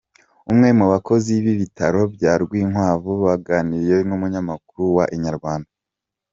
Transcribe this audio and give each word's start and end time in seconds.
Umwe 0.51 0.69
mu 0.77 0.85
bakozi 0.93 1.31
b’ibitaro 1.43 2.01
bya 2.15 2.33
Rwinkwavu 2.41 3.11
baganiriye 3.23 3.97
n’umunyamakuru 4.07 4.83
wa 4.97 5.05
Inyarwanda. 5.15 5.69